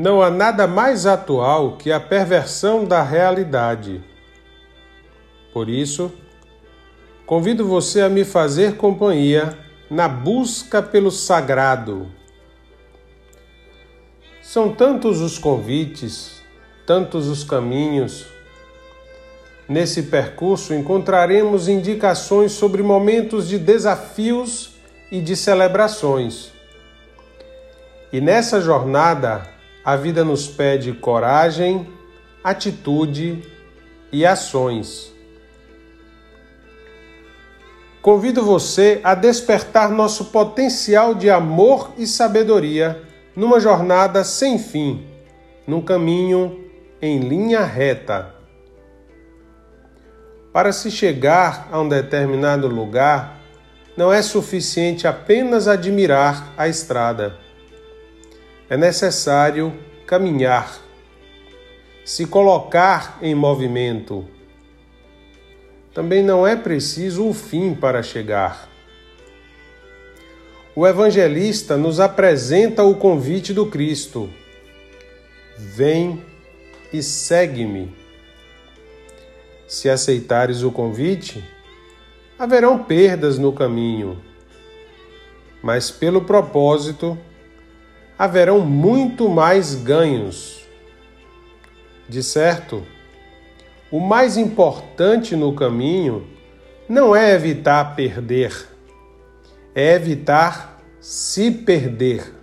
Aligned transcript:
Não 0.00 0.22
há 0.22 0.30
nada 0.30 0.68
mais 0.68 1.06
atual 1.06 1.76
que 1.76 1.90
a 1.90 1.98
perversão 1.98 2.84
da 2.84 3.02
realidade. 3.02 4.00
Por 5.52 5.68
isso, 5.68 6.12
convido 7.26 7.66
você 7.66 8.02
a 8.02 8.08
me 8.08 8.24
fazer 8.24 8.76
companhia 8.76 9.58
na 9.90 10.06
busca 10.06 10.80
pelo 10.80 11.10
sagrado. 11.10 12.06
São 14.40 14.72
tantos 14.72 15.20
os 15.20 15.36
convites, 15.36 16.44
tantos 16.86 17.26
os 17.26 17.42
caminhos. 17.42 18.24
Nesse 19.68 20.04
percurso 20.04 20.72
encontraremos 20.72 21.66
indicações 21.66 22.52
sobre 22.52 22.84
momentos 22.84 23.48
de 23.48 23.58
desafios 23.58 24.74
e 25.10 25.20
de 25.20 25.34
celebrações. 25.34 26.52
E 28.12 28.20
nessa 28.20 28.60
jornada, 28.60 29.57
a 29.88 29.96
vida 29.96 30.22
nos 30.22 30.46
pede 30.46 30.92
coragem, 30.92 31.88
atitude 32.44 33.42
e 34.12 34.26
ações. 34.26 35.10
Convido 38.02 38.44
você 38.44 39.00
a 39.02 39.14
despertar 39.14 39.90
nosso 39.90 40.26
potencial 40.26 41.14
de 41.14 41.30
amor 41.30 41.90
e 41.96 42.06
sabedoria 42.06 43.00
numa 43.34 43.58
jornada 43.58 44.24
sem 44.24 44.58
fim, 44.58 45.06
num 45.66 45.80
caminho 45.80 46.66
em 47.00 47.20
linha 47.20 47.64
reta. 47.64 48.34
Para 50.52 50.70
se 50.70 50.90
chegar 50.90 51.66
a 51.72 51.80
um 51.80 51.88
determinado 51.88 52.68
lugar, 52.68 53.38
não 53.96 54.12
é 54.12 54.20
suficiente 54.20 55.06
apenas 55.06 55.66
admirar 55.66 56.52
a 56.58 56.68
estrada 56.68 57.48
é 58.70 58.76
necessário 58.76 59.72
caminhar, 60.08 60.80
se 62.02 62.26
colocar 62.26 63.18
em 63.20 63.34
movimento. 63.34 64.24
Também 65.92 66.22
não 66.22 66.46
é 66.46 66.56
preciso 66.56 67.28
o 67.28 67.34
fim 67.34 67.74
para 67.74 68.02
chegar. 68.02 68.70
O 70.74 70.86
evangelista 70.86 71.76
nos 71.76 72.00
apresenta 72.00 72.82
o 72.82 72.94
convite 72.94 73.52
do 73.52 73.66
Cristo: 73.66 74.30
Vem 75.58 76.24
e 76.90 77.02
segue-me. 77.02 77.94
Se 79.66 79.90
aceitares 79.90 80.62
o 80.62 80.72
convite, 80.72 81.44
haverão 82.38 82.82
perdas 82.82 83.36
no 83.36 83.52
caminho, 83.52 84.18
mas 85.62 85.90
pelo 85.90 86.22
propósito 86.24 87.18
haverão 88.18 88.60
muito 88.60 89.28
mais 89.28 89.76
ganhos. 89.76 90.66
De 92.08 92.22
certo, 92.22 92.84
o 93.92 94.00
mais 94.00 94.36
importante 94.36 95.36
no 95.36 95.54
caminho 95.54 96.26
não 96.88 97.14
é 97.14 97.32
evitar 97.32 97.94
perder, 97.94 98.52
é 99.74 99.94
evitar 99.94 100.82
se 101.00 101.50
perder. 101.50 102.34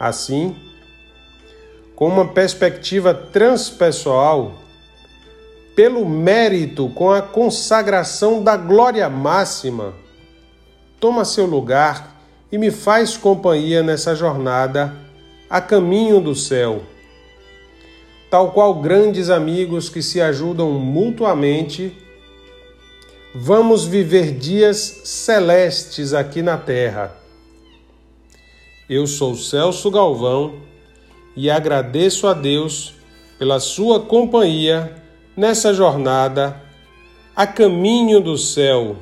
Assim, 0.00 0.56
com 1.94 2.08
uma 2.08 2.26
perspectiva 2.26 3.14
transpessoal, 3.14 4.54
pelo 5.76 6.04
mérito 6.04 6.88
com 6.90 7.10
a 7.12 7.22
consagração 7.22 8.42
da 8.42 8.56
glória 8.56 9.08
máxima, 9.08 9.94
toma 10.98 11.24
seu 11.24 11.46
lugar 11.46 12.12
e 12.52 12.58
me 12.58 12.70
faz 12.70 13.16
companhia 13.16 13.82
nessa 13.82 14.14
jornada 14.14 14.94
a 15.48 15.58
caminho 15.58 16.20
do 16.20 16.34
céu. 16.34 16.82
Tal 18.30 18.52
qual 18.52 18.74
grandes 18.74 19.30
amigos 19.30 19.88
que 19.88 20.02
se 20.02 20.20
ajudam 20.20 20.70
mutuamente, 20.72 21.96
vamos 23.34 23.86
viver 23.86 24.32
dias 24.32 25.00
celestes 25.04 26.12
aqui 26.12 26.42
na 26.42 26.58
terra. 26.58 27.16
Eu 28.88 29.06
sou 29.06 29.34
Celso 29.34 29.90
Galvão 29.90 30.56
e 31.34 31.50
agradeço 31.50 32.26
a 32.26 32.34
Deus 32.34 32.94
pela 33.38 33.60
sua 33.60 34.00
companhia 34.00 35.02
nessa 35.34 35.72
jornada 35.72 36.60
a 37.34 37.46
caminho 37.46 38.20
do 38.20 38.36
céu. 38.36 38.96